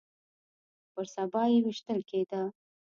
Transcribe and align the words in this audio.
پر 0.93 1.05
سبا 1.15 1.41
يې 1.51 1.57
ويشتل 1.63 1.99
کېده. 2.09 2.41